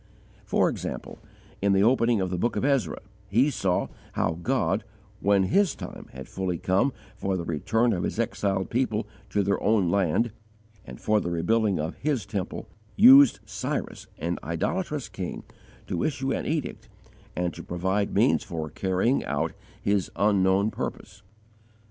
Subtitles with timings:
[0.45, 1.19] For example,
[1.61, 2.97] in the opening of the Book of Ezra,
[3.29, 4.83] he saw how God,
[5.19, 9.61] when His time had fully come for the return of His exiled people to their
[9.61, 10.31] own land
[10.87, 15.43] and for the rebuilding of His Temple, used Cyrus, an idolatrous king,
[15.85, 16.89] to issue an edict,
[17.35, 21.21] and to provide means for carrying out His own unknown purpose.